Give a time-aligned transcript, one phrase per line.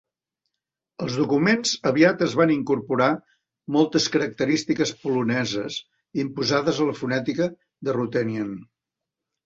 [1.03, 3.11] Els documents aviat es van incorporar
[3.77, 5.81] moltes característiques poloneses
[6.27, 7.53] imposades a la fonètica
[7.87, 8.55] de Ruthenian.